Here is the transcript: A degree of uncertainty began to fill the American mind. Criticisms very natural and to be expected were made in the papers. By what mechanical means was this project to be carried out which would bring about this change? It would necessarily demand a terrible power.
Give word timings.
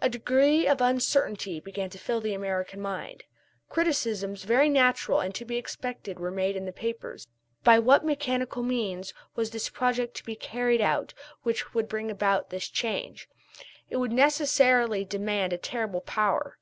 A 0.00 0.08
degree 0.08 0.66
of 0.66 0.80
uncertainty 0.80 1.60
began 1.60 1.90
to 1.90 1.98
fill 1.98 2.22
the 2.22 2.32
American 2.32 2.80
mind. 2.80 3.24
Criticisms 3.68 4.44
very 4.44 4.70
natural 4.70 5.20
and 5.20 5.34
to 5.34 5.44
be 5.44 5.58
expected 5.58 6.18
were 6.18 6.30
made 6.30 6.56
in 6.56 6.64
the 6.64 6.72
papers. 6.72 7.26
By 7.64 7.78
what 7.78 8.02
mechanical 8.02 8.62
means 8.62 9.12
was 9.36 9.50
this 9.50 9.68
project 9.68 10.14
to 10.16 10.24
be 10.24 10.36
carried 10.36 10.80
out 10.80 11.12
which 11.42 11.74
would 11.74 11.86
bring 11.86 12.10
about 12.10 12.48
this 12.48 12.66
change? 12.70 13.28
It 13.90 13.98
would 13.98 14.10
necessarily 14.10 15.04
demand 15.04 15.52
a 15.52 15.58
terrible 15.58 16.00
power. 16.00 16.56